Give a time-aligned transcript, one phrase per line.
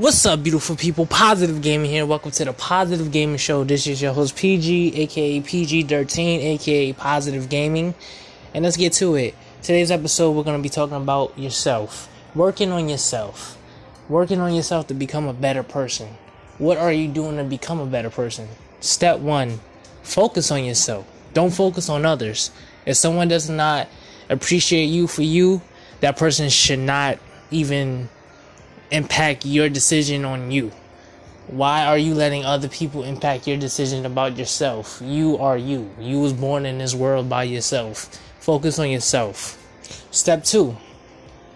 [0.00, 1.04] What's up, beautiful people?
[1.04, 2.06] Positive Gaming here.
[2.06, 3.64] Welcome to the Positive Gaming Show.
[3.64, 7.94] This is your host, PG, aka PG13, aka Positive Gaming.
[8.54, 9.34] And let's get to it.
[9.60, 12.08] Today's episode, we're going to be talking about yourself.
[12.34, 13.58] Working on yourself.
[14.08, 16.16] Working on yourself to become a better person.
[16.56, 18.48] What are you doing to become a better person?
[18.80, 19.60] Step one
[20.02, 21.06] focus on yourself.
[21.34, 22.50] Don't focus on others.
[22.86, 23.86] If someone does not
[24.30, 25.60] appreciate you for you,
[26.00, 27.18] that person should not
[27.50, 28.08] even
[28.90, 30.72] impact your decision on you?
[31.46, 35.00] Why are you letting other people impact your decision about yourself?
[35.04, 35.90] You are you.
[35.98, 38.06] You was born in this world by yourself.
[38.38, 39.58] Focus on yourself.
[40.10, 40.76] Step 2.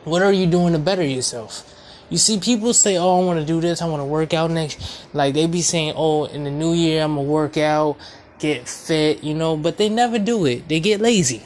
[0.04, 1.70] What are you doing to better yourself?
[2.10, 3.80] You see people say, "Oh, I want to do this.
[3.80, 4.78] I want to work out next."
[5.14, 7.96] Like they be saying, "Oh, in the new year I'm to work out,
[8.38, 10.68] get fit," you know, but they never do it.
[10.68, 11.42] They get lazy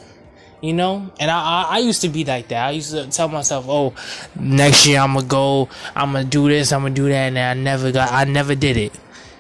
[0.61, 1.11] you know?
[1.21, 2.67] And I, I, I used to be like that.
[2.67, 3.95] I used to tell myself oh
[4.39, 7.55] next year i'm gonna go i'm gonna do this i'm gonna do that and i
[7.55, 8.93] never got i never did it.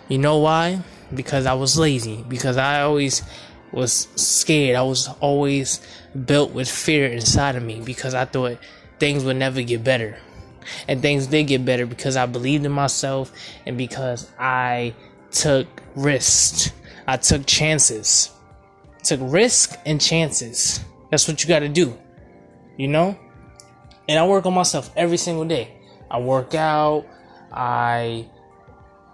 [0.09, 0.81] You know why?
[1.15, 2.25] Because i was lazy.
[2.29, 3.23] Because i always
[3.71, 4.77] was scared.
[4.77, 5.87] I was always
[6.25, 8.59] built with fear inside of me because i thought
[8.99, 10.19] things would never get better.
[10.87, 13.33] And things did get better because i believed in myself
[13.67, 14.95] and because i
[15.31, 16.73] took risks.
[17.07, 18.31] I took chances.
[19.03, 21.99] Took risk and chances that's what you got to do,
[22.77, 23.19] you know?
[24.09, 25.75] And I work on myself every single day.
[26.11, 27.07] I work out,
[27.53, 28.27] I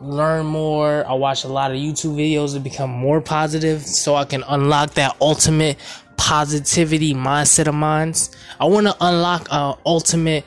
[0.01, 4.25] learn more, I watch a lot of YouTube videos to become more positive so I
[4.25, 5.79] can unlock that ultimate
[6.17, 8.15] positivity mindset of mine.
[8.61, 10.45] I want to unlock a ultimate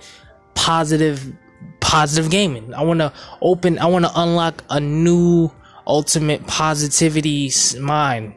[0.55, 1.33] positive
[1.79, 2.73] positive gaming.
[2.73, 5.51] I want to open I want to unlock a new
[5.85, 8.33] ultimate positivity mind.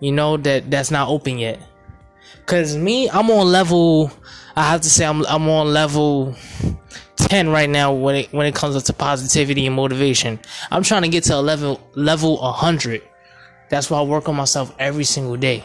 [0.00, 1.60] You know that that's not open yet.
[2.46, 4.10] Cause me, I'm on level.
[4.56, 6.34] I have to say, I'm I'm on level
[7.16, 10.40] ten right now when it when it comes up to positivity and motivation.
[10.70, 13.02] I'm trying to get to a level level hundred.
[13.70, 15.64] That's why I work on myself every single day.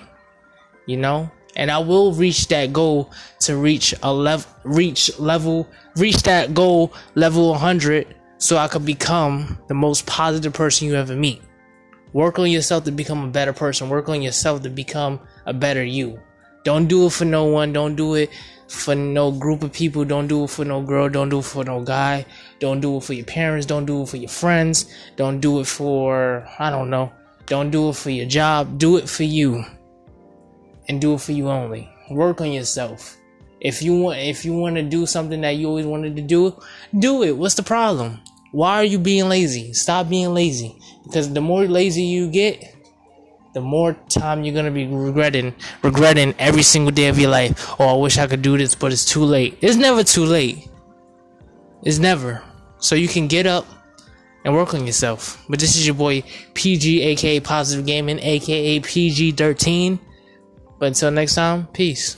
[0.85, 6.23] You know, and I will reach that goal to reach a level, reach level, reach
[6.23, 11.41] that goal level 100, so I could become the most positive person you ever meet.
[12.11, 13.89] Work on yourself to become a better person.
[13.89, 16.19] Work on yourself to become a better you.
[16.63, 17.73] Don't do it for no one.
[17.73, 18.29] Don't do it
[18.67, 20.05] for no group of people.
[20.05, 21.09] Don't do it for no girl.
[21.09, 22.25] Don't do it for no guy.
[22.59, 23.65] Don't do it for your parents.
[23.65, 24.91] Don't do it for your friends.
[25.15, 27.11] Don't do it for, I don't know.
[27.45, 28.77] Don't do it for your job.
[28.77, 29.63] Do it for you.
[30.87, 31.89] And do it for you only.
[32.09, 33.17] Work on yourself.
[33.59, 36.61] If you want, if you want to do something that you always wanted to do,
[36.97, 37.37] do it.
[37.37, 38.19] What's the problem?
[38.51, 39.73] Why are you being lazy?
[39.73, 40.77] Stop being lazy.
[41.03, 42.75] Because the more lazy you get,
[43.53, 45.53] the more time you're gonna be regretting
[45.83, 47.75] regretting every single day of your life.
[47.79, 49.57] Oh, I wish I could do this, but it's too late.
[49.61, 50.67] It's never too late.
[51.83, 52.41] It's never.
[52.79, 53.65] So you can get up
[54.43, 55.43] and work on yourself.
[55.47, 59.99] But this is your boy PG, aka Positive Gaming, aka PG13.
[60.79, 62.17] But until next time, peace.